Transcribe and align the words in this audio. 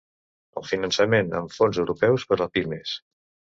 El 0.61 0.65
finançament 0.69 1.29
amb 1.41 1.55
fons 1.59 1.81
europeus 1.85 2.27
per 2.33 2.41
a 2.49 2.51
pimes. 2.57 2.99